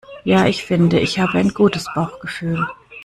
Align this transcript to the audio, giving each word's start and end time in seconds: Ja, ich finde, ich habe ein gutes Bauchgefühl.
Ja, 0.23 0.47
ich 0.47 0.65
finde, 0.65 0.99
ich 0.99 1.19
habe 1.19 1.37
ein 1.37 1.49
gutes 1.49 1.85
Bauchgefühl. 1.93 2.65